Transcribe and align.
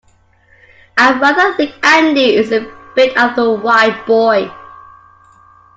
I 0.97 1.11
rather 1.19 1.55
think 1.55 1.75
Andy 1.85 2.33
is 2.33 2.51
a 2.51 2.65
bit 2.95 3.15
of 3.15 3.37
a 3.37 3.53
wide 3.53 4.03
boy. 4.07 4.51